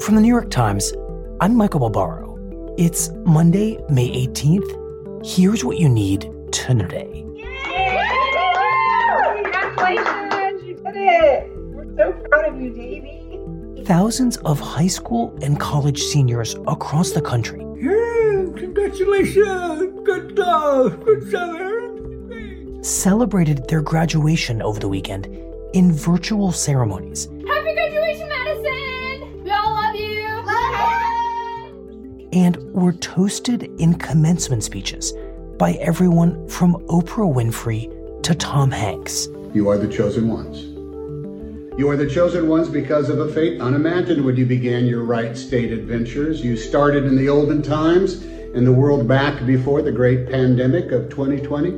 From 0.00 0.14
the 0.14 0.22
New 0.22 0.28
York 0.28 0.50
Times, 0.50 0.94
I'm 1.40 1.54
Michael 1.54 1.80
Barbaro. 1.80 2.74
It's 2.78 3.10
Monday, 3.26 3.78
May 3.90 4.26
18th. 4.26 5.26
Here's 5.26 5.62
what 5.62 5.76
you 5.76 5.90
need 5.90 6.22
to 6.52 6.74
know 6.74 6.86
today. 6.86 7.22
Congratulations! 9.36 10.62
You 10.64 10.74
did 10.76 10.96
it! 10.96 11.50
We're 11.56 11.94
so 11.96 12.12
proud 12.12 12.46
of 12.46 12.60
you, 12.60 12.70
Davy. 12.70 13.84
Thousands 13.84 14.38
of 14.38 14.58
high 14.58 14.86
school 14.86 15.36
and 15.42 15.60
college 15.60 16.02
seniors 16.02 16.54
across 16.66 17.10
the 17.10 17.20
country. 17.20 17.60
Yeah, 17.78 18.46
congratulations! 18.56 20.00
Good 20.04 20.34
job! 20.34 21.04
Good 21.04 21.30
job, 21.30 22.84
Celebrated 22.84 23.68
their 23.68 23.82
graduation 23.82 24.62
over 24.62 24.80
the 24.80 24.88
weekend 24.88 25.26
in 25.74 25.92
virtual 25.92 26.52
ceremonies. 26.52 27.26
Happy 27.46 27.74
graduation, 27.74 28.28
Madison! 28.28 28.89
And 32.32 32.56
were 32.72 32.92
toasted 32.92 33.64
in 33.80 33.94
commencement 33.94 34.64
speeches 34.64 35.12
by 35.58 35.72
everyone 35.74 36.48
from 36.48 36.74
Oprah 36.86 37.32
Winfrey 37.32 38.22
to 38.22 38.34
Tom 38.34 38.70
Hanks. 38.70 39.28
You 39.52 39.68
are 39.68 39.78
the 39.78 39.88
chosen 39.88 40.28
ones. 40.28 40.70
You 41.78 41.88
are 41.88 41.96
the 41.96 42.08
chosen 42.08 42.48
ones 42.48 42.68
because 42.68 43.08
of 43.08 43.20
a 43.20 43.32
fate 43.32 43.60
unimagined 43.60 44.24
when 44.24 44.36
you 44.36 44.44
began 44.44 44.86
your 44.86 45.02
Wright 45.02 45.36
State 45.36 45.72
adventures. 45.72 46.42
You 46.44 46.56
started 46.56 47.04
in 47.04 47.16
the 47.16 47.28
olden 47.28 47.62
times 47.62 48.22
in 48.22 48.64
the 48.64 48.72
world 48.72 49.08
back 49.08 49.46
before 49.46 49.80
the 49.80 49.92
great 49.92 50.28
pandemic 50.28 50.92
of 50.92 51.08
2020. 51.08 51.70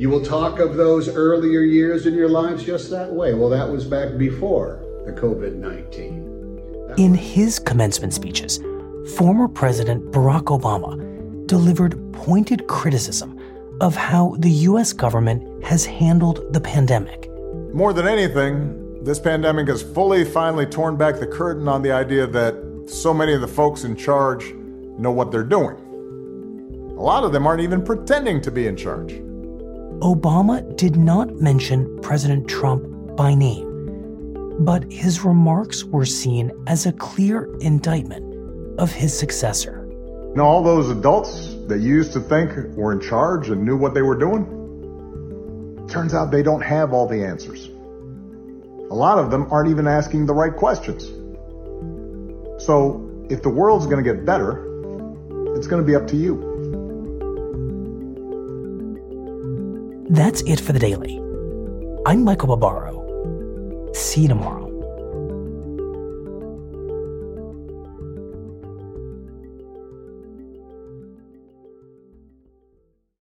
You 0.00 0.08
will 0.08 0.24
talk 0.24 0.58
of 0.58 0.76
those 0.76 1.08
earlier 1.08 1.60
years 1.60 2.06
in 2.06 2.14
your 2.14 2.28
lives 2.28 2.64
just 2.64 2.90
that 2.90 3.12
way. 3.12 3.34
Well, 3.34 3.50
that 3.50 3.68
was 3.68 3.84
back 3.84 4.16
before 4.16 4.80
the 5.04 5.12
COVID 5.12 5.56
19. 5.56 6.94
In 6.96 7.14
his 7.14 7.58
commencement 7.58 8.14
speeches, 8.14 8.58
former 9.16 9.46
President 9.46 10.10
Barack 10.10 10.44
Obama 10.44 11.46
delivered 11.46 12.12
pointed 12.14 12.66
criticism 12.66 13.38
of 13.80 13.94
how 13.94 14.36
the 14.38 14.50
U.S. 14.70 14.92
government 14.92 15.62
has 15.64 15.84
handled 15.84 16.52
the 16.52 16.60
pandemic. 16.60 17.30
More 17.74 17.92
than 17.92 18.08
anything, 18.08 19.04
this 19.04 19.18
pandemic 19.18 19.68
has 19.68 19.82
fully, 19.82 20.24
finally 20.24 20.64
torn 20.64 20.96
back 20.96 21.18
the 21.18 21.26
curtain 21.26 21.68
on 21.68 21.82
the 21.82 21.92
idea 21.92 22.26
that 22.26 22.54
so 22.86 23.12
many 23.12 23.34
of 23.34 23.42
the 23.42 23.48
folks 23.48 23.84
in 23.84 23.96
charge 23.96 24.54
know 24.98 25.10
what 25.10 25.30
they're 25.30 25.42
doing. 25.44 25.76
A 26.96 27.02
lot 27.02 27.24
of 27.24 27.32
them 27.32 27.46
aren't 27.46 27.62
even 27.62 27.82
pretending 27.82 28.40
to 28.42 28.50
be 28.50 28.66
in 28.66 28.76
charge. 28.76 29.12
Obama 30.00 30.76
did 30.76 30.96
not 30.96 31.36
mention 31.36 32.00
President 32.00 32.48
Trump 32.48 33.14
by 33.16 33.34
name, 33.34 34.56
but 34.60 34.90
his 34.90 35.22
remarks 35.22 35.84
were 35.84 36.06
seen 36.06 36.50
as 36.66 36.86
a 36.86 36.92
clear 36.92 37.54
indictment 37.60 38.31
of 38.82 38.90
his 38.90 39.16
successor. 39.16 39.86
Know, 40.34 40.44
all 40.44 40.62
those 40.62 40.90
adults 40.90 41.54
that 41.68 41.78
you 41.80 41.94
used 41.94 42.12
to 42.14 42.20
think 42.20 42.50
were 42.76 42.92
in 42.92 43.00
charge 43.00 43.48
and 43.48 43.64
knew 43.64 43.76
what 43.76 43.94
they 43.94 44.02
were 44.02 44.18
doing, 44.18 44.44
turns 45.88 46.14
out 46.14 46.32
they 46.32 46.42
don't 46.42 46.62
have 46.62 46.92
all 46.92 47.06
the 47.06 47.24
answers. 47.24 47.68
A 48.90 48.94
lot 48.94 49.18
of 49.18 49.30
them 49.30 49.46
aren't 49.52 49.70
even 49.70 49.86
asking 49.86 50.26
the 50.26 50.34
right 50.34 50.54
questions. 50.54 51.04
So, 52.64 53.08
if 53.30 53.42
the 53.42 53.48
world's 53.48 53.86
going 53.86 54.02
to 54.02 54.14
get 54.14 54.24
better, 54.24 54.66
it's 55.56 55.68
going 55.68 55.80
to 55.80 55.86
be 55.86 55.94
up 55.94 56.08
to 56.08 56.16
you. 56.16 56.50
That's 60.10 60.42
it 60.42 60.58
for 60.60 60.72
the 60.72 60.80
daily. 60.80 61.18
I'm 62.04 62.24
Michael 62.24 62.56
Barbaro. 62.56 63.92
See 63.94 64.22
you 64.22 64.28
tomorrow. 64.28 64.61